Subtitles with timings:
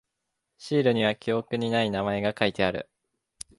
[0.57, 2.89] シールには記憶にない名前が書いてある。